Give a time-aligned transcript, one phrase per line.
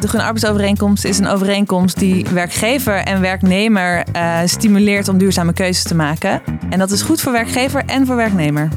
[0.00, 5.82] De Groene Arbeidsovereenkomst is een overeenkomst die werkgever en werknemer uh, stimuleert om duurzame keuzes
[5.82, 6.42] te maken.
[6.70, 8.68] En dat is goed voor werkgever en voor werknemer.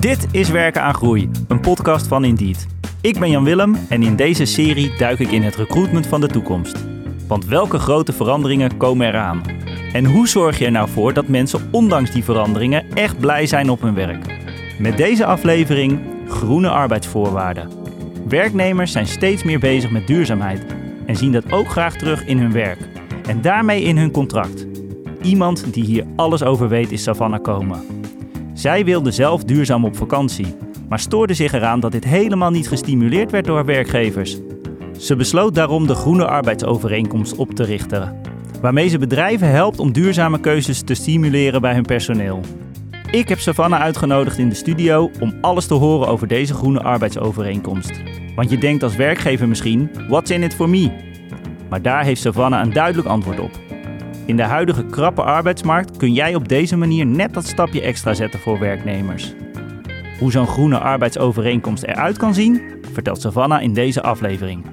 [0.00, 2.66] Dit is Werken aan Groei, een podcast van Indeed.
[3.00, 6.28] Ik ben Jan Willem en in deze serie duik ik in het recruitment van de
[6.28, 6.84] toekomst.
[7.28, 9.42] Want welke grote veranderingen komen eraan?
[9.92, 13.70] En hoe zorg je er nou voor dat mensen ondanks die veranderingen echt blij zijn
[13.70, 14.26] op hun werk?
[14.78, 17.70] Met deze aflevering groene arbeidsvoorwaarden.
[18.28, 20.66] Werknemers zijn steeds meer bezig met duurzaamheid
[21.06, 22.78] en zien dat ook graag terug in hun werk
[23.28, 24.66] en daarmee in hun contract.
[25.22, 27.80] Iemand die hier alles over weet is Savannah Komen.
[28.54, 30.54] Zij wilde zelf duurzaam op vakantie,
[30.88, 34.38] maar stoorde zich eraan dat dit helemaal niet gestimuleerd werd door werkgevers.
[34.98, 38.20] Ze besloot daarom de Groene Arbeidsovereenkomst op te richten,
[38.60, 42.40] waarmee ze bedrijven helpt om duurzame keuzes te stimuleren bij hun personeel.
[43.16, 47.92] Ik heb Savannah uitgenodigd in de studio om alles te horen over deze groene arbeidsovereenkomst.
[48.34, 50.90] Want je denkt als werkgever misschien, what's in it for me?
[51.68, 53.50] Maar daar heeft Savannah een duidelijk antwoord op.
[54.26, 58.40] In de huidige krappe arbeidsmarkt kun jij op deze manier net dat stapje extra zetten
[58.40, 59.34] voor werknemers.
[60.18, 64.66] Hoe zo'n groene arbeidsovereenkomst eruit kan zien, vertelt Savannah in deze aflevering.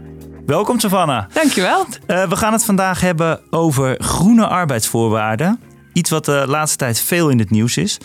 [0.45, 1.30] Welkom Savannah.
[1.33, 1.85] Dankjewel.
[2.07, 5.59] Uh, we gaan het vandaag hebben over groene arbeidsvoorwaarden.
[5.94, 7.97] Iets wat de laatste tijd veel in het nieuws is.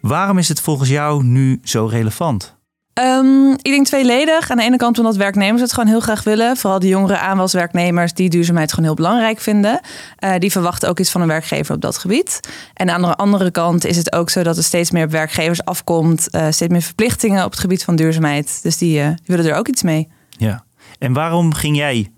[0.00, 2.56] Waarom is het volgens jou nu zo relevant?
[3.00, 4.50] Um, ik denk tweeledig.
[4.50, 6.56] Aan de ene kant omdat werknemers het gewoon heel graag willen.
[6.56, 9.80] Vooral de jongere aanwaswerknemers die duurzaamheid gewoon heel belangrijk vinden.
[10.24, 12.40] Uh, die verwachten ook iets van een werkgever op dat gebied.
[12.74, 16.28] En aan de andere kant is het ook zo dat er steeds meer werkgevers afkomt.
[16.30, 18.62] Uh, steeds meer verplichtingen op het gebied van duurzaamheid.
[18.62, 20.08] Dus die, uh, die willen er ook iets mee.
[20.28, 20.64] Ja.
[20.98, 22.08] En waarom ging jij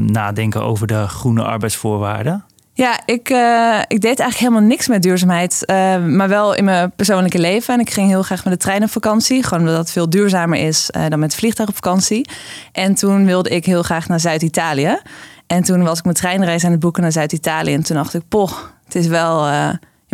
[0.00, 2.44] nadenken over de groene arbeidsvoorwaarden?
[2.82, 5.62] Ja, ik, uh, ik deed eigenlijk helemaal niks met duurzaamheid.
[5.66, 7.74] Uh, maar wel in mijn persoonlijke leven.
[7.74, 9.42] En ik ging heel graag met de trein op vakantie.
[9.42, 12.28] Gewoon omdat het veel duurzamer is uh, dan met het vliegtuig op vakantie.
[12.72, 14.98] En toen wilde ik heel graag naar Zuid-Italië.
[15.46, 17.74] En toen was ik mijn treinreis aan het boeken naar Zuid-Italië.
[17.74, 19.48] En toen dacht ik, poch, het is wel...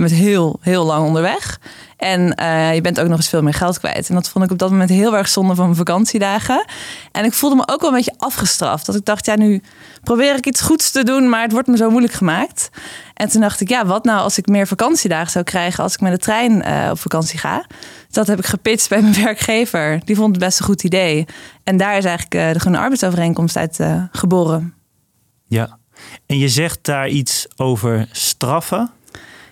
[0.03, 1.61] je bent heel, heel lang onderweg.
[1.97, 4.09] En uh, je bent ook nog eens veel meer geld kwijt.
[4.09, 6.65] En dat vond ik op dat moment heel erg zonde van mijn vakantiedagen.
[7.13, 8.87] En ik voelde me ook wel een beetje afgestraft.
[8.87, 9.63] Dat ik dacht, ja, nu
[10.03, 12.71] probeer ik iets goeds te doen, maar het wordt me zo moeilijk gemaakt.
[13.15, 16.01] En toen dacht ik, ja, wat nou als ik meer vakantiedagen zou krijgen als ik
[16.01, 17.67] met de trein uh, op vakantie ga?
[18.11, 20.01] Dat heb ik gepitcht bij mijn werkgever.
[20.05, 21.27] Die vond het best een goed idee.
[21.65, 23.79] En daar is eigenlijk uh, de Groene Arbeidsovereenkomst uit
[24.13, 24.75] geboren.
[25.47, 25.79] Ja,
[26.27, 28.91] en je zegt daar iets over straffen.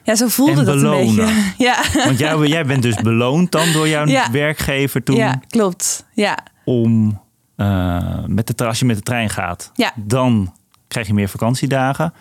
[0.06, 1.28] Ja, zo voelde dat een beetje.
[1.66, 1.82] Ja.
[2.04, 5.16] Want jij, jij bent dus beloond dan door jouw werkgever toen?
[5.16, 6.06] Ja, klopt.
[6.14, 6.38] Ja.
[6.64, 7.20] Om
[7.56, 9.92] uh, met de, als je met de trein gaat, ja.
[9.94, 10.54] dan
[10.88, 12.12] krijg je meer vakantiedagen.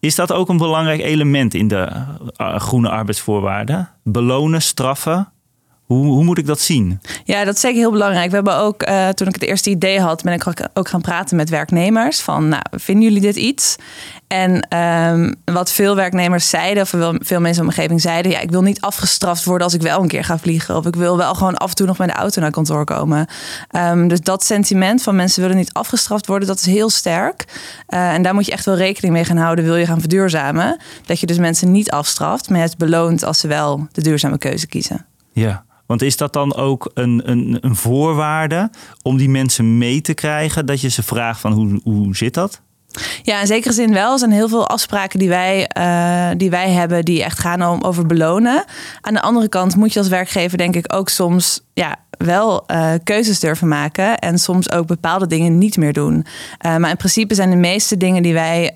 [0.00, 1.88] Is dat ook een belangrijk element in de
[2.36, 3.88] uh, groene arbeidsvoorwaarden?
[4.02, 5.28] Belonen, straffen?
[5.84, 7.00] Hoe, hoe, moet ik dat zien?
[7.24, 8.28] Ja, dat is zeker heel belangrijk.
[8.28, 11.36] We hebben ook, uh, toen ik het eerste idee had, ben ik ook gaan praten
[11.36, 12.20] met werknemers.
[12.20, 13.76] Van, nou, vinden jullie dit iets?
[14.26, 18.50] En um, wat veel werknemers zeiden, of veel mensen in mijn omgeving zeiden, ja, ik
[18.50, 20.76] wil niet afgestraft worden als ik wel een keer ga vliegen.
[20.76, 23.26] Of ik wil wel gewoon af en toe nog met de auto naar kantoor komen.
[23.70, 27.44] Um, dus dat sentiment van mensen willen niet afgestraft worden, dat is heel sterk.
[27.88, 30.80] Uh, en daar moet je echt wel rekening mee gaan houden, wil je gaan verduurzamen.
[31.06, 34.66] Dat je dus mensen niet afstraft, maar het beloont als ze wel de duurzame keuze
[34.66, 35.06] kiezen.
[35.32, 38.70] Ja, want is dat dan ook een, een, een voorwaarde
[39.02, 40.66] om die mensen mee te krijgen?
[40.66, 42.60] Dat je ze vraagt van hoe, hoe zit dat?
[43.22, 44.12] Ja, in zekere zin wel.
[44.12, 47.82] Er zijn heel veel afspraken die wij, uh, die wij hebben die echt gaan om,
[47.82, 48.64] over belonen.
[49.00, 52.92] Aan de andere kant moet je als werkgever denk ik ook soms ja, wel uh,
[53.04, 56.14] keuzes durven maken en soms ook bepaalde dingen niet meer doen.
[56.14, 58.70] Uh, maar in principe zijn de meeste dingen die wij,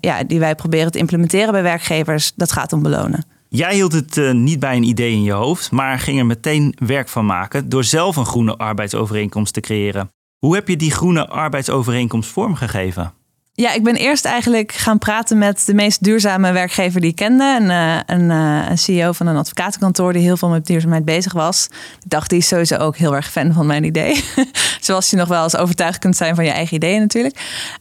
[0.00, 3.33] ja, die wij proberen te implementeren bij werkgevers, dat gaat om belonen.
[3.56, 6.76] Jij hield het uh, niet bij een idee in je hoofd, maar ging er meteen
[6.78, 10.10] werk van maken door zelf een groene arbeidsovereenkomst te creëren.
[10.38, 13.12] Hoe heb je die groene arbeidsovereenkomst vormgegeven?
[13.52, 17.58] Ja, ik ben eerst eigenlijk gaan praten met de meest duurzame werkgever die ik kende.
[17.60, 18.30] Een, uh, een,
[18.70, 21.68] een, CEO van een advocatenkantoor die heel veel met duurzaamheid bezig was.
[22.02, 24.24] Ik dacht, die is sowieso ook heel erg fan van mijn idee.
[24.80, 27.36] Zoals je nog wel eens overtuigd kunt zijn van je eigen ideeën natuurlijk.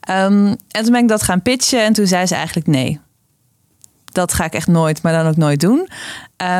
[0.10, 3.00] Um, en toen ben ik dat gaan pitchen en toen zei ze eigenlijk nee
[4.13, 5.88] dat ga ik echt nooit, maar dan ook nooit doen.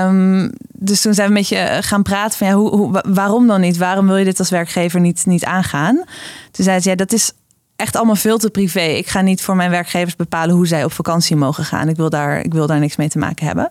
[0.06, 3.62] Um, dus toen zijn we een beetje eh, gaan praten van ja, hoe, waarom dan
[3.62, 3.78] niet?
[3.78, 5.96] Waarom wil je dit als werkgever niet, niet aangaan?
[6.52, 7.32] Toen zei ze ja, dat is
[7.76, 8.82] echt allemaal veel te privé.
[8.82, 11.90] Ik ga niet voor mijn werkgevers bepalen hoe zij op vakantie mogen gaan.
[11.90, 13.70] Ik wil daar, ik wil daar niks mee te maken hebben.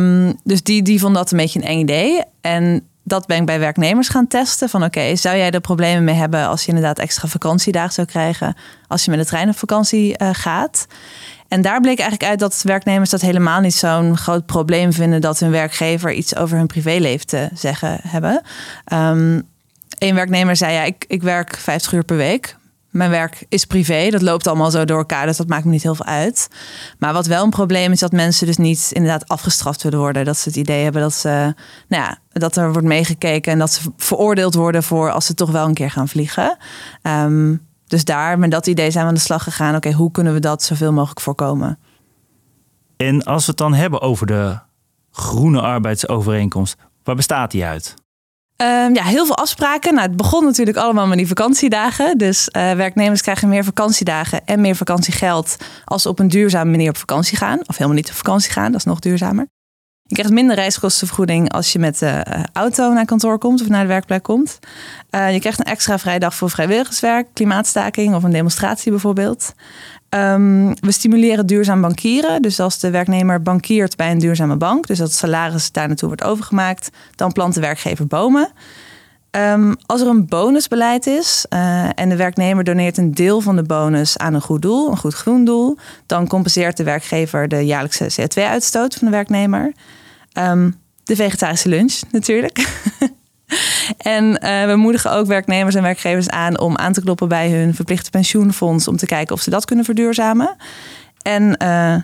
[0.00, 2.22] Um, dus die, die vond dat een beetje een eng idee.
[2.40, 4.68] En dat ben ik bij werknemers gaan testen.
[4.68, 8.56] Van oké, zou jij er problemen mee hebben als je inderdaad extra vakantiedagen zou krijgen
[8.86, 10.86] als je met de trein op vakantie uh, gaat?
[11.50, 15.38] En daar bleek eigenlijk uit dat werknemers dat helemaal niet zo'n groot probleem vinden dat
[15.38, 18.42] hun werkgever iets over hun privéleven te zeggen hebben.
[18.92, 19.48] Um,
[19.98, 22.56] Een werknemer zei, ja, ik, ik werk 50 uur per week.
[22.90, 25.82] Mijn werk is privé, dat loopt allemaal zo door elkaar, dus dat maakt me niet
[25.82, 26.48] heel veel uit.
[26.98, 30.24] Maar wat wel een probleem is, dat mensen dus niet inderdaad afgestraft willen worden.
[30.24, 31.28] Dat ze het idee hebben dat, ze,
[31.88, 35.50] nou ja, dat er wordt meegekeken en dat ze veroordeeld worden voor als ze toch
[35.50, 36.56] wel een keer gaan vliegen.
[37.02, 37.54] Ehm,
[37.90, 39.74] dus daar, met dat idee zijn we aan de slag gegaan.
[39.74, 41.78] Oké, hoe kunnen we dat zoveel mogelijk voorkomen?
[42.96, 44.58] En als we het dan hebben over de
[45.10, 47.94] groene arbeidsovereenkomst, waar bestaat die uit?
[48.56, 49.94] Um, ja, heel veel afspraken.
[49.94, 52.18] Nou, het begon natuurlijk allemaal met die vakantiedagen.
[52.18, 56.88] Dus uh, werknemers krijgen meer vakantiedagen en meer vakantiegeld als ze op een duurzame manier
[56.88, 57.58] op vakantie gaan.
[57.66, 59.46] Of helemaal niet op vakantie gaan, dat is nog duurzamer.
[60.10, 63.82] Je krijgt minder reiskostenvergoeding als je met de uh, auto naar kantoor komt of naar
[63.82, 64.58] de werkplek komt.
[65.10, 69.52] Uh, je krijgt een extra vrijdag voor vrijwilligerswerk, klimaatstaking of een demonstratie bijvoorbeeld.
[70.08, 72.42] Um, we stimuleren duurzaam bankieren.
[72.42, 76.08] Dus als de werknemer bankiert bij een duurzame bank, dus dat het salaris daar naartoe
[76.08, 78.52] wordt overgemaakt, dan plant de werkgever bomen.
[79.30, 83.62] Um, als er een bonusbeleid is uh, en de werknemer doneert een deel van de
[83.62, 85.76] bonus aan een goed doel, een goed groen doel,
[86.06, 89.72] dan compenseert de werkgever de jaarlijkse CO2-uitstoot van de werknemer.
[90.32, 92.58] Um, de vegetarische lunch natuurlijk.
[93.96, 97.74] En uh, we moedigen ook werknemers en werkgevers aan om aan te kloppen bij hun
[97.74, 100.56] verplichte pensioenfonds om te kijken of ze dat kunnen verduurzamen.
[101.22, 101.96] En uh,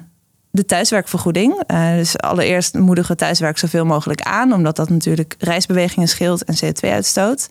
[0.50, 1.62] de thuiswerkvergoeding.
[1.67, 6.55] Uh, dus allereerst moedigen we thuiswerk zoveel mogelijk aan, omdat dat natuurlijk reisbewegingen scheelt en
[6.55, 7.49] CO2-uitstoot.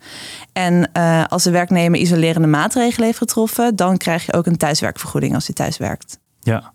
[0.53, 0.91] En
[1.27, 5.55] als de werknemer isolerende maatregelen heeft getroffen, dan krijg je ook een thuiswerkvergoeding als hij
[5.55, 6.19] thuis werkt.
[6.39, 6.73] Ja,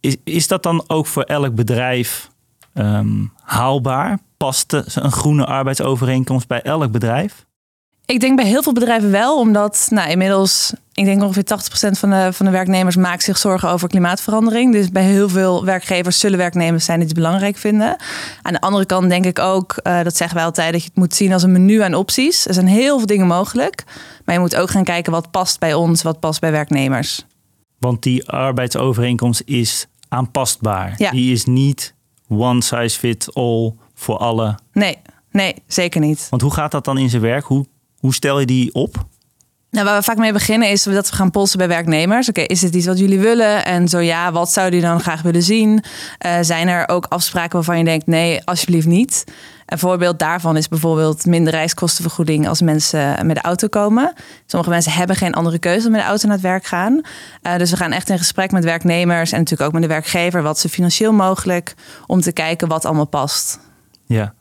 [0.00, 2.30] is, is dat dan ook voor elk bedrijf
[2.74, 4.18] um, haalbaar?
[4.42, 7.46] past een groene arbeidsovereenkomst bij elk bedrijf?
[8.06, 12.10] Ik denk bij heel veel bedrijven wel, omdat nou, inmiddels, ik denk ongeveer 80% van
[12.10, 14.72] de, van de werknemers maakt zich zorgen over klimaatverandering.
[14.72, 17.96] Dus bij heel veel werkgevers zullen werknemers zijn die het belangrijk vinden.
[18.42, 20.96] Aan de andere kant denk ik ook, uh, dat zeggen wij altijd, dat je het
[20.96, 22.46] moet zien als een menu aan opties.
[22.46, 23.84] Er zijn heel veel dingen mogelijk,
[24.24, 27.26] maar je moet ook gaan kijken wat past bij ons, wat past bij werknemers.
[27.78, 30.94] Want die arbeidsovereenkomst is aanpastbaar.
[30.96, 31.10] Ja.
[31.10, 31.94] Die is niet
[32.38, 34.58] one size fits all voor alle?
[34.72, 34.96] Nee,
[35.30, 36.26] nee, zeker niet.
[36.30, 37.44] Want hoe gaat dat dan in zijn werk?
[37.44, 37.66] Hoe,
[37.98, 39.06] hoe stel je die op?
[39.72, 42.28] Nou, waar we vaak mee beginnen is dat we gaan polsen bij werknemers.
[42.28, 43.64] Oké, is het iets wat jullie willen?
[43.64, 45.84] En zo ja, wat zouden jullie dan graag willen zien?
[46.26, 49.24] Uh, zijn er ook afspraken waarvan je denkt, nee, alsjeblieft niet?
[49.66, 54.12] Een voorbeeld daarvan is bijvoorbeeld minder reiskostenvergoeding als mensen met de auto komen.
[54.46, 57.00] Sommige mensen hebben geen andere keuze om met de auto naar het werk gaan.
[57.42, 60.42] Uh, dus we gaan echt in gesprek met werknemers en natuurlijk ook met de werkgever,
[60.42, 61.74] wat ze financieel mogelijk,
[62.06, 63.58] om te kijken wat allemaal past.
[64.06, 64.34] Ja,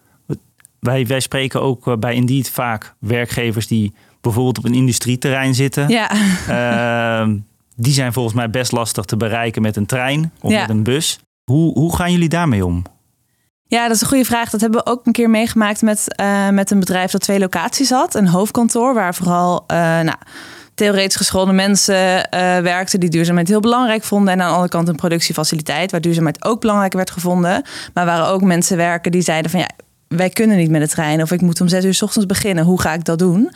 [0.81, 5.87] wij, wij spreken ook eh, bij Indeed vaak werkgevers die bijvoorbeeld op een industrieterrein zitten.
[5.87, 6.11] Ja.
[7.23, 7.33] Uh,
[7.75, 11.19] die zijn volgens mij best lastig te bereiken met een trein of met een bus.
[11.43, 12.83] Hoe, hoe gaan jullie daarmee om?
[13.71, 14.49] Ja, dat is een goede vraag.
[14.49, 17.89] Dat hebben we ook een keer meegemaakt met, uh, met een bedrijf dat twee locaties
[17.89, 18.15] had.
[18.15, 20.15] Een hoofdkantoor waar vooral uh, nou,
[20.75, 22.19] theoretisch geschoolde mensen uh,
[22.57, 24.33] werkten die duurzaamheid heel belangrijk vonden.
[24.33, 27.63] En aan de andere kant een productiefaciliteit waar duurzaamheid ook belangrijk werd gevonden.
[27.93, 29.69] Maar waar ook mensen werken die zeiden van ja,
[30.17, 32.63] wij kunnen niet met de trein of ik moet om zes uur s ochtends beginnen.
[32.63, 33.51] Hoe ga ik dat doen?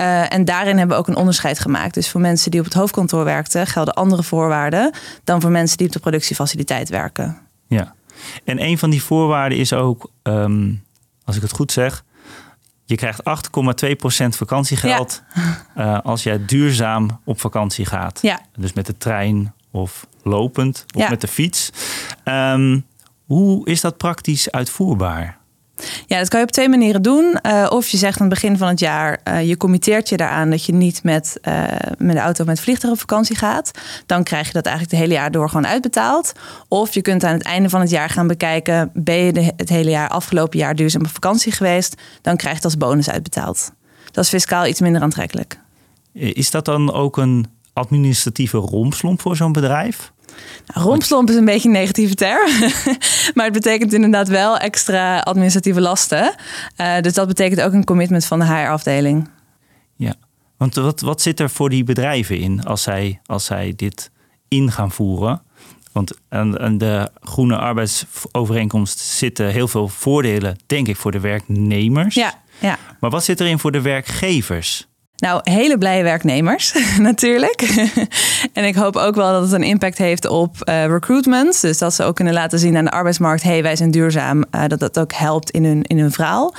[0.00, 1.94] Uh, en daarin hebben we ook een onderscheid gemaakt.
[1.94, 4.92] Dus voor mensen die op het hoofdkantoor werkten gelden andere voorwaarden
[5.24, 7.38] dan voor mensen die op de productiefaciliteit werken.
[7.66, 7.94] Ja,
[8.44, 10.84] en een van die voorwaarden is ook, um,
[11.24, 12.04] als ik het goed zeg,
[12.84, 13.20] je krijgt
[14.22, 15.22] 8,2% vakantiegeld
[15.74, 15.94] ja.
[15.94, 18.18] uh, als jij duurzaam op vakantie gaat.
[18.22, 18.40] Ja.
[18.56, 21.08] Dus met de trein of lopend of ja.
[21.08, 21.70] met de fiets.
[22.24, 22.84] Um,
[23.24, 25.38] hoe is dat praktisch uitvoerbaar?
[26.06, 27.38] Ja, dat kan je op twee manieren doen.
[27.42, 30.50] Uh, of je zegt aan het begin van het jaar, uh, je committeert je daaraan
[30.50, 31.64] dat je niet met, uh,
[31.98, 33.70] met de auto met vliegtuig op vakantie gaat.
[34.06, 36.32] Dan krijg je dat eigenlijk het hele jaar door gewoon uitbetaald.
[36.68, 39.90] Of je kunt aan het einde van het jaar gaan bekijken, ben je het hele
[39.90, 43.72] jaar afgelopen jaar duurzaam op vakantie geweest, dan krijg je het als bonus uitbetaald.
[44.10, 45.58] Dat is fiscaal iets minder aantrekkelijk.
[46.12, 50.12] Is dat dan ook een administratieve rompslomp voor zo'n bedrijf?
[50.66, 52.50] Nou, rompslomp is een beetje een negatieve term.
[53.34, 56.34] maar het betekent inderdaad wel extra administratieve lasten.
[56.80, 59.28] Uh, dus dat betekent ook een commitment van de HR-afdeling.
[59.96, 60.14] Ja,
[60.56, 64.10] want wat, wat zit er voor die bedrijven in als zij, als zij dit
[64.48, 65.42] in gaan voeren?
[65.92, 72.14] Want aan, aan de groene arbeidsovereenkomst zitten heel veel voordelen, denk ik, voor de werknemers.
[72.14, 72.78] Ja, ja.
[73.00, 74.86] Maar wat zit erin voor de werkgevers?
[75.16, 77.60] Nou, hele blije werknemers natuurlijk.
[78.52, 81.60] en ik hoop ook wel dat het een impact heeft op uh, recruitment.
[81.60, 84.44] Dus dat ze ook kunnen laten zien aan de arbeidsmarkt: hey, wij zijn duurzaam.
[84.54, 86.54] Uh, dat dat ook helpt in hun, in hun verhaal.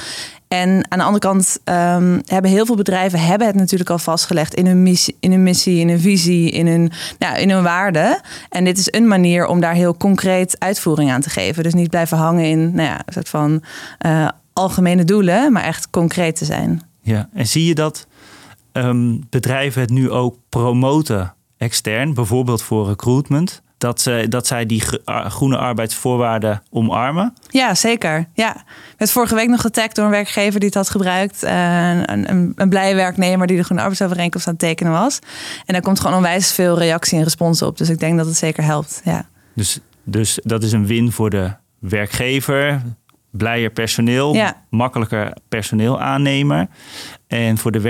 [0.47, 4.53] En aan de andere kant um, hebben heel veel bedrijven hebben het natuurlijk al vastgelegd
[4.53, 8.21] in hun missie, in hun, missie, in hun visie, in hun, nou, in hun waarden.
[8.49, 11.63] En dit is een manier om daar heel concreet uitvoering aan te geven.
[11.63, 13.63] Dus niet blijven hangen in nou ja, een soort van
[14.05, 16.81] uh, algemene doelen, maar echt concreet te zijn.
[17.01, 18.07] Ja, en zie je dat
[18.83, 23.61] ehm, bedrijven het nu ook promoten extern, bijvoorbeeld voor recruitment?
[23.77, 27.33] Dat, ze, dat zij die groene arbeidsvoorwaarden omarmen?
[27.47, 28.27] Ja, zeker.
[28.33, 28.55] Ja.
[28.55, 31.43] Ik werd vorige week nog getagd door een werkgever die het had gebruikt.
[31.43, 35.19] Uh, een, een, een blije werknemer die de groene arbeidsovereenkomst aan het tekenen was.
[35.65, 37.77] En daar komt gewoon onwijs veel reactie en respons op.
[37.77, 39.01] Dus ik denk dat het zeker helpt.
[39.03, 39.25] Ja.
[39.55, 42.81] Dus, dus dat is een win voor de werkgever,
[43.31, 44.63] blijer personeel, ja.
[44.69, 46.67] makkelijker personeel aannemer.
[47.27, 47.81] En voor de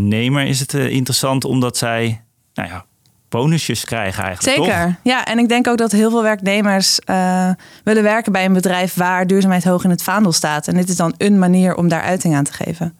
[0.00, 2.84] werknemer is het uh, interessant omdat zij nou ja,
[3.28, 4.56] bonusjes krijgen eigenlijk.
[4.56, 5.24] Zeker, ja.
[5.24, 7.50] En ik denk ook dat heel veel werknemers uh,
[7.84, 10.68] willen werken bij een bedrijf waar duurzaamheid hoog in het vaandel staat.
[10.68, 12.94] En dit is dan een manier om daar uiting aan te geven.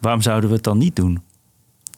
[0.00, 1.22] Waarom zouden we het dan niet doen?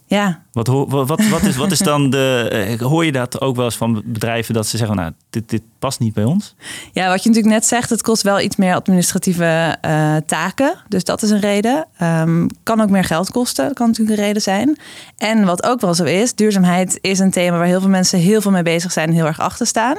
[0.09, 0.43] Ja.
[0.53, 2.49] Wat, wat, wat, is, wat is dan de.
[2.51, 5.63] Eh, hoor je dat ook wel eens van bedrijven dat ze zeggen: Nou, dit, dit
[5.79, 6.55] past niet bij ons?
[6.93, 10.75] Ja, wat je natuurlijk net zegt, het kost wel iets meer administratieve uh, taken.
[10.89, 11.87] Dus dat is een reden.
[12.03, 13.67] Um, kan ook meer geld kosten.
[13.67, 14.79] Dat kan natuurlijk een reden zijn.
[15.17, 18.41] En wat ook wel zo is: duurzaamheid is een thema waar heel veel mensen heel
[18.41, 19.97] veel mee bezig zijn en heel erg achter staan.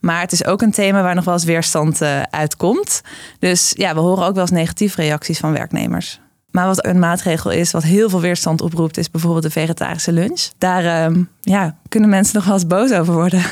[0.00, 3.02] Maar het is ook een thema waar nog wel eens weerstand uh, uitkomt.
[3.38, 6.20] Dus ja, we horen ook wel eens negatieve reacties van werknemers.
[6.52, 10.48] Maar wat een maatregel is, wat heel veel weerstand oproept, is bijvoorbeeld de vegetarische lunch.
[10.58, 13.42] Daar uh, ja, kunnen mensen nog wel eens boos over worden.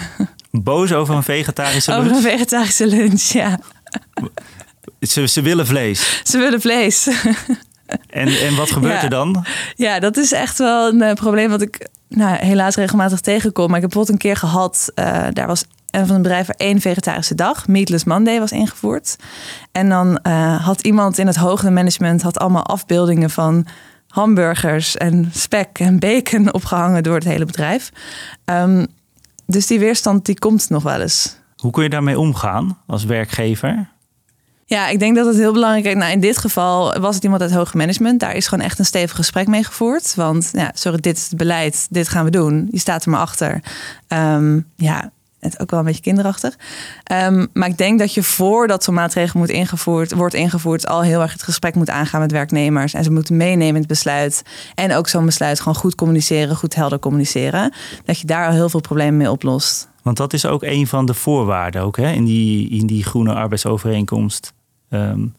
[0.50, 2.04] Boos over een vegetarische lunch?
[2.04, 3.58] Over een vegetarische lunch, ja.
[5.00, 6.20] Ze, ze willen vlees?
[6.24, 7.08] Ze willen vlees.
[8.10, 9.44] En, en wat gebeurt er dan?
[9.74, 13.66] Ja, dat is echt wel een uh, probleem wat ik nou, helaas regelmatig tegenkom.
[13.66, 16.56] Maar ik heb bijvoorbeeld een keer gehad, uh, daar was en van een bedrijf waar
[16.56, 19.16] één vegetarische dag, Meatless Monday, was ingevoerd.
[19.72, 23.66] En dan uh, had iemand in het hogere management had allemaal afbeeldingen van
[24.06, 27.90] hamburgers en spek en bacon opgehangen door het hele bedrijf.
[28.44, 28.86] Um,
[29.46, 31.36] dus die weerstand die komt nog wel eens.
[31.56, 33.88] Hoe kun je daarmee omgaan als werkgever?
[34.64, 35.94] Ja, ik denk dat het heel belangrijk is.
[35.94, 38.20] Nou, in dit geval was het iemand uit hoger management.
[38.20, 40.14] Daar is gewoon echt een stevig gesprek mee gevoerd.
[40.14, 42.68] Want ja, sorry, dit is het beleid, dit gaan we doen.
[42.70, 43.62] Je staat er maar achter.
[44.08, 46.56] Um, ja, het ook wel een beetje kinderachtig.
[47.12, 51.20] Um, maar ik denk dat je voordat zo'n maatregel moet ingevoerd, wordt ingevoerd, al heel
[51.20, 52.94] erg het gesprek moet aangaan met werknemers.
[52.94, 54.42] En ze moeten meenemen in het besluit.
[54.74, 57.72] En ook zo'n besluit gewoon goed communiceren, goed helder communiceren.
[58.04, 59.88] Dat je daar al heel veel problemen mee oplost.
[60.02, 63.34] Want dat is ook een van de voorwaarden ook, hè, in, die, in die groene
[63.34, 64.52] arbeidsovereenkomst.
[64.90, 65.34] Um,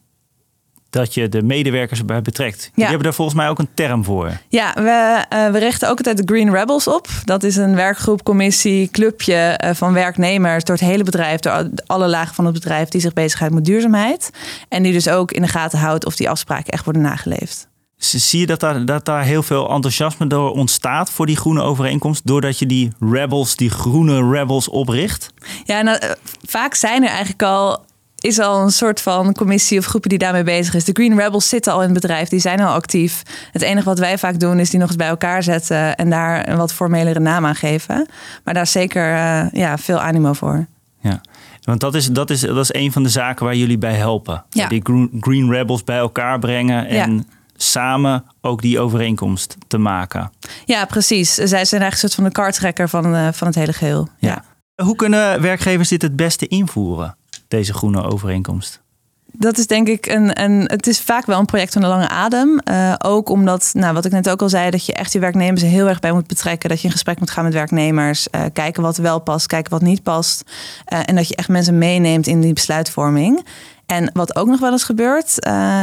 [0.92, 2.62] dat je de medewerkers erbij betrekt.
[2.62, 2.72] Ja.
[2.74, 4.32] Die hebben daar volgens mij ook een term voor.
[4.50, 7.08] Ja, we, uh, we richten ook altijd de Green Rebels op.
[7.24, 12.08] Dat is een werkgroep, commissie, clubje uh, van werknemers door het hele bedrijf, door alle
[12.08, 14.32] lagen van het bedrijf die zich bezighoudt met duurzaamheid.
[14.70, 17.70] En die dus ook in de gaten houdt of die afspraken echt worden nageleefd.
[17.98, 22.28] Zie je dat daar, dat daar heel veel enthousiasme door ontstaat voor die groene overeenkomst,
[22.28, 25.34] doordat je die rebels, die groene rebels opricht?
[25.64, 26.00] Ja, nou,
[26.48, 27.86] vaak zijn er eigenlijk al
[28.22, 30.84] is al een soort van commissie of groepen die daarmee bezig is.
[30.84, 33.24] De Green Rebels zitten al in het bedrijf, die zijn al actief.
[33.52, 36.50] Het enige wat wij vaak doen is die nog eens bij elkaar zetten en daar
[36.50, 38.08] een wat formelere naam aan geven.
[38.44, 40.66] Maar daar is zeker uh, ja, veel animo voor.
[41.00, 41.22] Ja.
[41.62, 44.44] Want dat is, dat, is, dat is een van de zaken waar jullie bij helpen.
[44.50, 44.68] Ja.
[44.68, 44.82] Die
[45.20, 47.24] Green Rebels bij elkaar brengen en ja.
[47.56, 50.32] samen ook die overeenkomst te maken.
[50.66, 51.34] Ja, precies.
[51.34, 54.08] Zij zijn eigenlijk een soort van de kartrekker van, uh, van het hele geheel.
[54.20, 54.30] Ja.
[54.30, 54.44] ja.
[54.86, 57.16] Hoe kunnen werkgevers dit het beste invoeren?
[57.52, 58.82] Deze groene overeenkomst?
[59.34, 60.62] Dat is denk ik een, een.
[60.62, 62.60] Het is vaak wel een project van de lange adem.
[62.72, 65.62] Uh, ook omdat, nou, wat ik net ook al zei, dat je echt je werknemers
[65.62, 66.70] er heel erg bij moet betrekken.
[66.70, 68.28] Dat je in gesprek moet gaan met werknemers.
[68.32, 70.44] Uh, kijken wat wel past, kijken wat niet past.
[70.94, 73.46] Uh, en dat je echt mensen meeneemt in die besluitvorming.
[73.86, 75.36] En wat ook nog wel eens gebeurt,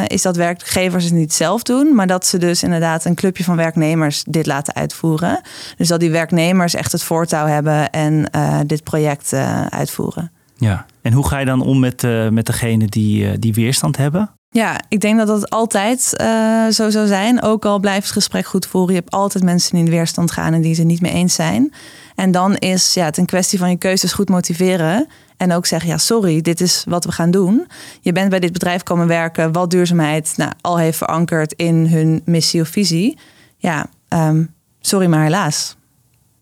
[0.07, 3.57] is dat werkgevers het niet zelf doen, maar dat ze dus inderdaad een clubje van
[3.57, 5.41] werknemers dit laten uitvoeren.
[5.77, 8.31] Dus dat die werknemers echt het voortouw hebben en
[8.67, 9.33] dit project
[9.71, 10.31] uitvoeren.
[10.57, 13.97] Ja, en hoe ga je dan om met, uh, met degene die, uh, die weerstand
[13.97, 14.31] hebben?
[14.51, 17.43] Ja, ik denk dat dat altijd uh, zo zou zijn.
[17.43, 18.95] Ook al blijft het gesprek goed voeren.
[18.95, 21.35] Je hebt altijd mensen die in weerstand gaan en die het er niet mee eens
[21.35, 21.73] zijn.
[22.15, 25.07] En dan is ja, het een kwestie van je keuzes goed motiveren.
[25.37, 27.67] En ook zeggen, ja, sorry, dit is wat we gaan doen.
[28.01, 32.23] Je bent bij dit bedrijf komen werken wat duurzaamheid nou, al heeft verankerd in hun
[32.25, 33.19] missie of visie.
[33.57, 35.77] Ja, um, sorry, maar helaas.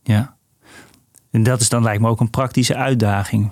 [0.02, 0.36] Ja.
[1.30, 3.50] En dat is dan lijkt me ook een praktische uitdaging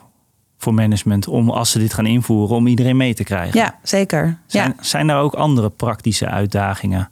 [0.64, 3.60] voor management om als ze dit gaan invoeren, om iedereen mee te krijgen.
[3.60, 4.38] Ja, zeker.
[4.46, 4.82] Zijn, ja.
[4.82, 7.08] zijn er ook andere praktische uitdagingen?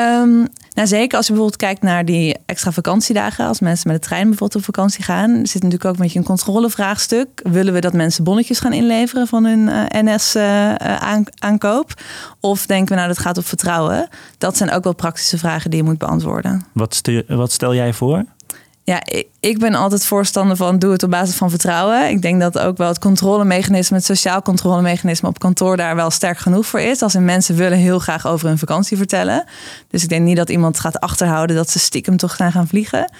[0.00, 3.46] Um, nou, zeker als je bijvoorbeeld kijkt naar die extra vakantiedagen.
[3.46, 5.46] Als mensen met de trein bijvoorbeeld op vakantie gaan.
[5.46, 7.28] zit natuurlijk ook een beetje een controlevraagstuk.
[7.42, 11.94] Willen we dat mensen bonnetjes gaan inleveren van hun uh, NS-aankoop?
[11.98, 12.04] Uh,
[12.40, 14.08] of denken we nou dat gaat op vertrouwen?
[14.38, 16.66] Dat zijn ook wel praktische vragen die je moet beantwoorden.
[16.72, 18.24] Wat stel, wat stel jij voor?
[18.88, 19.02] Ja,
[19.40, 22.08] ik ben altijd voorstander van doe het op basis van vertrouwen.
[22.08, 26.38] Ik denk dat ook wel het controlemechanisme, het sociaal controlemechanisme op kantoor daar wel sterk
[26.38, 27.02] genoeg voor is.
[27.02, 29.44] Als in mensen willen heel graag over hun vakantie vertellen.
[29.90, 33.12] Dus ik denk niet dat iemand gaat achterhouden dat ze stiekem toch gaan gaan vliegen.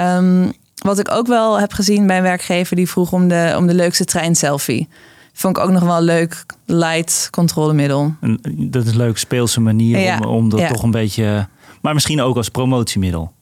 [0.00, 3.66] Um, wat ik ook wel heb gezien bij een werkgever die vroeg om de, om
[3.66, 4.88] de leukste trein selfie.
[5.32, 8.14] Vond ik ook nog wel een leuk light controlemiddel.
[8.46, 11.48] Dat is een leuk speelse manier om, om dat toch een beetje.
[11.80, 13.32] Maar misschien ook als promotiemiddel.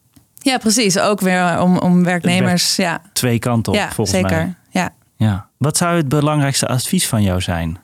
[0.48, 0.98] Ja, precies.
[0.98, 2.76] Ook weer om, om werknemers.
[2.76, 3.00] Ja.
[3.12, 4.36] Twee kanten op, volgens zeker.
[4.36, 4.54] mij.
[4.70, 4.90] Ja.
[5.16, 5.48] ja.
[5.56, 7.78] Wat zou het belangrijkste advies van jou zijn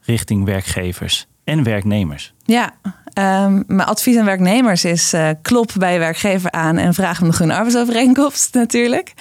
[0.00, 2.34] richting werkgevers en werknemers?
[2.44, 2.72] Ja,
[3.20, 7.28] Um, mijn advies aan werknemers is uh, klop bij je werkgever aan en vraag om
[7.28, 9.12] de groene arbeidsovereenkomst natuurlijk.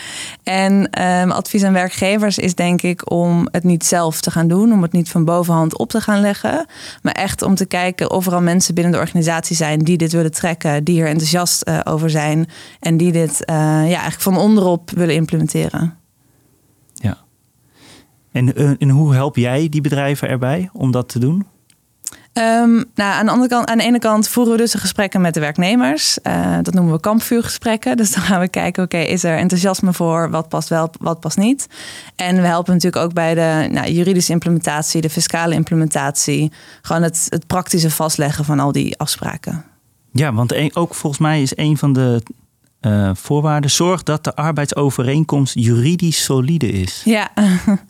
[0.43, 4.73] En um, advies aan werkgevers is denk ik om het niet zelf te gaan doen,
[4.73, 6.65] om het niet van bovenhand op te gaan leggen,
[7.01, 10.11] maar echt om te kijken of er al mensen binnen de organisatie zijn die dit
[10.11, 14.37] willen trekken, die er enthousiast uh, over zijn en die dit uh, ja, eigenlijk van
[14.37, 15.97] onderop willen implementeren.
[16.93, 17.17] Ja.
[18.31, 21.45] En, en hoe help jij die bedrijven erbij om dat te doen?
[22.33, 25.21] Um, nou, aan, de andere kant, aan de ene kant voeren we dus de gesprekken
[25.21, 26.17] met de werknemers.
[26.23, 27.97] Uh, dat noemen we kampvuurgesprekken.
[27.99, 30.29] Dus dan gaan we kijken, oké, is er enthousiasme voor?
[30.29, 31.67] Wat past wel, wat past niet?
[32.15, 36.51] En we helpen natuurlijk ook bij de nou, juridische implementatie, de fiscale implementatie.
[36.81, 39.65] Gewoon het, het praktische vastleggen van al die afspraken.
[40.11, 42.23] Ja, want ook volgens mij is een van de
[42.81, 43.71] uh, voorwaarden...
[43.71, 47.01] zorg dat de arbeidsovereenkomst juridisch solide is.
[47.05, 47.31] Ja,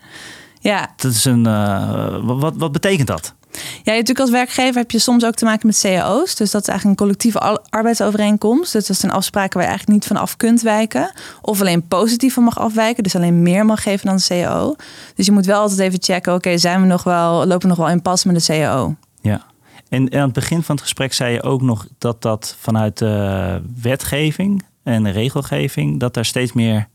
[0.60, 0.94] ja.
[0.96, 3.36] Dat is een, uh, wat, wat betekent dat?
[3.84, 6.36] Ja, natuurlijk als werkgever heb je soms ook te maken met cao's.
[6.36, 8.74] Dus dat is eigenlijk een collectieve arbeidsovereenkomst.
[8.74, 11.12] Dus dat zijn afspraken waar je eigenlijk niet van af kunt wijken.
[11.42, 13.04] Of alleen positief van mag afwijken.
[13.04, 14.76] Dus alleen meer mag geven dan de cao.
[15.16, 16.34] Dus je moet wel altijd even checken.
[16.34, 18.96] Oké, zijn we nog wel, lopen we nog wel in pas met de cao?
[19.22, 19.46] Ja.
[19.90, 23.62] En aan het begin van het gesprek zei je ook nog dat dat vanuit de
[23.82, 26.00] wetgeving en regelgeving...
[26.00, 26.88] dat er steeds meer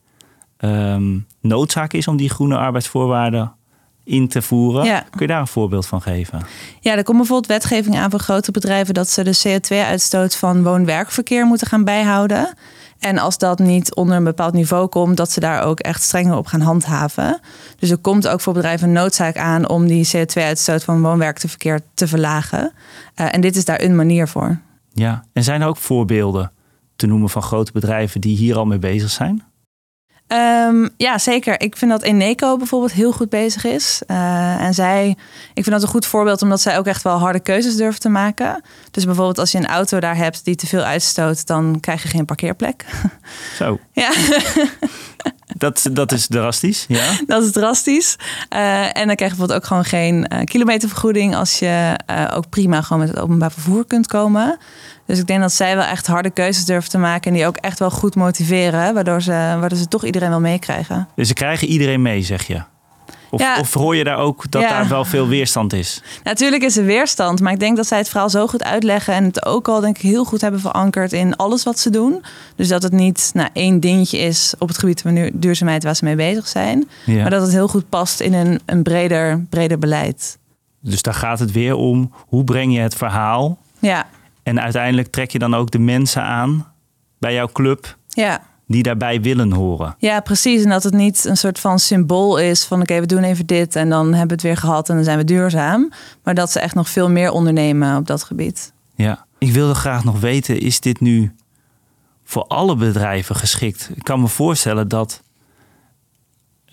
[0.56, 3.52] ehm, noodzaak is om die groene arbeidsvoorwaarden
[4.04, 4.84] in te voeren.
[4.84, 5.00] Ja.
[5.00, 6.42] Kun je daar een voorbeeld van geven?
[6.80, 11.46] Ja, er komt bijvoorbeeld wetgeving aan voor grote bedrijven dat ze de CO2-uitstoot van woon-werkverkeer
[11.46, 12.54] moeten gaan bijhouden.
[12.99, 16.36] En als dat niet onder een bepaald niveau komt, dat ze daar ook echt strenger
[16.36, 17.40] op gaan handhaven.
[17.78, 22.08] Dus er komt ook voor bedrijven een noodzaak aan om die CO2-uitstoot van woon-werkverkeer te
[22.08, 22.73] verlagen.
[23.21, 24.60] Uh, en dit is daar een manier voor.
[24.93, 26.52] Ja, en zijn er ook voorbeelden
[26.97, 29.43] te noemen van grote bedrijven die hier al mee bezig zijn?
[30.28, 31.60] Um, ja, zeker.
[31.60, 34.02] Ik vind dat Eneco bijvoorbeeld heel goed bezig is.
[34.06, 35.08] Uh, en zij,
[35.54, 38.08] ik vind dat een goed voorbeeld omdat zij ook echt wel harde keuzes durven te
[38.08, 38.63] maken.
[38.91, 42.08] Dus bijvoorbeeld als je een auto daar hebt die te veel uitstoot, dan krijg je
[42.08, 42.84] geen parkeerplek.
[43.56, 43.78] Zo.
[43.93, 44.10] Ja.
[45.57, 47.04] Dat, dat is drastisch, ja.
[47.26, 48.17] Dat is drastisch.
[48.54, 52.49] Uh, en dan krijg je bijvoorbeeld ook gewoon geen uh, kilometervergoeding als je uh, ook
[52.49, 54.59] prima gewoon met het openbaar vervoer kunt komen.
[55.07, 57.30] Dus ik denk dat zij wel echt harde keuzes durven te maken.
[57.30, 58.95] En die ook echt wel goed motiveren.
[58.95, 61.09] Waardoor ze, waardoor ze toch iedereen wel meekrijgen.
[61.15, 62.63] Dus ze krijgen iedereen mee, zeg je?
[63.34, 63.58] Of, ja.
[63.58, 66.02] of hoor je daar ook dat daar wel veel weerstand is?
[66.23, 67.40] Natuurlijk is er weerstand.
[67.40, 69.14] Maar ik denk dat zij het verhaal zo goed uitleggen.
[69.14, 72.25] En het ook al denk ik heel goed hebben verankerd in alles wat ze doen.
[72.56, 76.04] Dus dat het niet nou, één dingetje is op het gebied van duurzaamheid waar ze
[76.04, 76.88] mee bezig zijn.
[77.06, 80.38] Maar dat het heel goed past in een, een breder, breder beleid.
[80.80, 82.12] Dus daar gaat het weer om.
[82.26, 83.58] Hoe breng je het verhaal?
[83.78, 84.06] Ja.
[84.42, 86.73] En uiteindelijk trek je dan ook de mensen aan
[87.18, 87.97] bij jouw club.
[88.08, 88.42] Ja.
[88.75, 89.95] Die daarbij willen horen.
[89.99, 90.63] Ja, precies.
[90.63, 93.76] En dat het niet een soort van symbool is van oké, we doen even dit
[93.76, 95.93] en dan hebben we het weer gehad en dan zijn we duurzaam.
[96.23, 98.73] Maar dat ze echt nog veel meer ondernemen op dat gebied.
[98.95, 101.34] Ja, ik wilde graag nog weten, is dit nu
[102.25, 103.91] voor alle bedrijven geschikt?
[103.95, 105.23] Ik kan me voorstellen dat,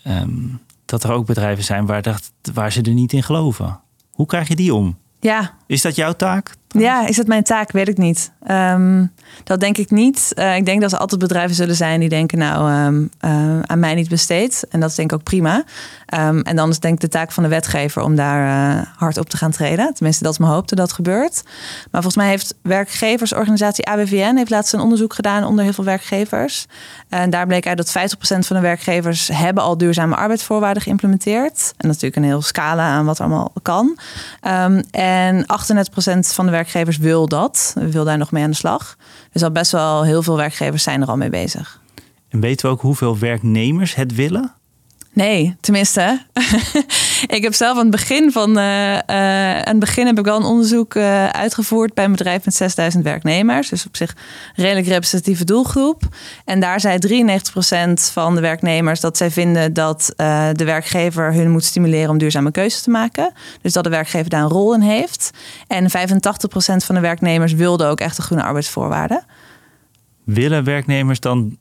[0.06, 3.80] um, dat er ook bedrijven zijn waar, dat, waar ze er niet in geloven.
[4.10, 4.98] Hoe krijg je die om?
[5.20, 5.54] Ja.
[5.72, 6.54] Is dat jouw taak?
[6.68, 7.72] Ja, is dat mijn taak?
[7.72, 8.32] Weet ik niet.
[8.50, 9.12] Um,
[9.44, 10.32] dat denk ik niet.
[10.34, 13.78] Uh, ik denk dat er altijd bedrijven zullen zijn die denken, nou, um, uh, aan
[13.78, 14.64] mij niet besteed.
[14.70, 15.64] En dat is denk ik ook prima.
[16.14, 19.18] Um, en dan is denk ik de taak van de wetgever om daar uh, hard
[19.18, 19.94] op te gaan treden.
[19.94, 21.42] Tenminste, dat is mijn hoop dat dat gebeurt.
[21.90, 26.66] Maar volgens mij heeft werkgeversorganisatie ABVN heeft laatst een onderzoek gedaan onder heel veel werkgevers.
[27.08, 31.72] En daar bleek uit dat 50% van de werkgevers hebben al duurzame arbeidsvoorwaarden geïmplementeerd.
[31.76, 33.98] En natuurlijk een heel scala aan wat allemaal kan.
[34.90, 35.64] en 38%
[36.18, 38.96] van de werkgevers wil dat, wil daar nog mee aan de slag.
[39.32, 41.80] Dus al best wel heel veel werkgevers zijn er al mee bezig.
[42.28, 44.52] En weten we ook hoeveel werknemers het willen?
[45.14, 46.22] Nee, tenminste.
[47.36, 48.98] ik heb zelf aan het begin van uh, uh,
[49.56, 53.04] aan het begin heb ik wel een onderzoek uh, uitgevoerd bij een bedrijf met 6000
[53.04, 53.68] werknemers.
[53.68, 54.16] Dus op zich
[54.54, 56.02] redelijk representatieve doelgroep.
[56.44, 60.12] En daar zei 93% van de werknemers dat zij vinden dat
[60.52, 63.32] de werkgever hun moet stimuleren om duurzame keuzes te maken.
[63.62, 65.30] Dus dat de werkgever daar een rol in heeft.
[65.66, 65.94] En 85%
[66.76, 69.24] van de werknemers wilde ook echt de groene arbeidsvoorwaarden.
[70.24, 71.58] Willen werknemers dan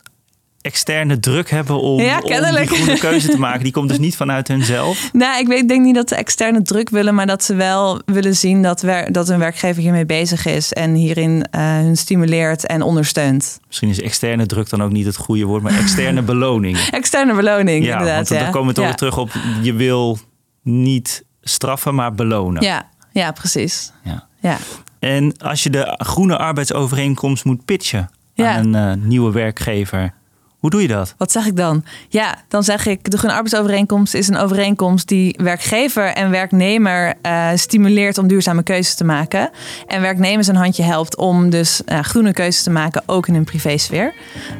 [0.62, 3.64] externe druk hebben om, Ja, om die keuze te maken.
[3.64, 5.10] Die komt dus niet vanuit hunzelf.
[5.14, 8.36] Nou, ik weet, denk niet dat ze externe druk willen, maar dat ze wel willen
[8.36, 12.82] zien dat, wer, dat een werkgever hiermee bezig is en hierin eh, hun stimuleert en
[12.82, 13.60] ondersteunt.
[13.68, 16.78] Misschien is externe druk dan ook niet het goede woord, maar externe beloning.
[16.92, 18.16] Externe beloning, Ja, inderdaad.
[18.16, 18.40] want ja.
[18.40, 20.18] dan komen we toch weer terug op je wil
[20.64, 22.64] niet straffen, maar belonen.
[22.64, 23.92] Ja, ja, precies.
[24.04, 24.28] Ja.
[24.40, 24.58] Ja.
[25.00, 30.14] En als je de groene arbeidsovereenkomst moet pitchen aan een eh, nieuwe werkgever,
[30.62, 31.14] hoe doe je dat?
[31.18, 31.84] Wat zeg ik dan?
[32.10, 37.50] Ja, dan zeg ik de groene arbeidsovereenkomst is een overeenkomst die werkgever en werknemer eh,
[37.56, 39.50] stimuleert om duurzame keuzes te maken.
[39.88, 43.44] En werknemers een handje helpt om dus eh, groene keuzes te maken, ook in hun
[43.44, 44.14] privésfeer.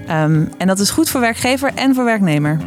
[0.08, 2.58] Ehm, en dat is goed voor werkgever en voor werknemer.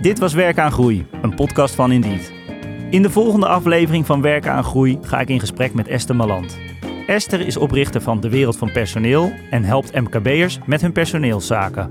[0.00, 2.32] Dit was Werk aan Groei, een podcast van Indeed.
[2.90, 6.56] In de volgende aflevering van Werk aan Groei ga ik in gesprek met Esther Maland.
[7.06, 11.90] Esther is oprichter van De Wereld van Personeel en helpt MKB'ers met hun personeelszaken.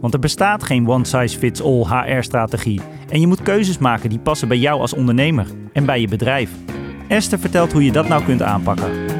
[0.00, 4.80] Want er bestaat geen one-size-fits-all HR-strategie en je moet keuzes maken die passen bij jou
[4.80, 6.50] als ondernemer en bij je bedrijf.
[7.08, 9.19] Esther vertelt hoe je dat nou kunt aanpakken.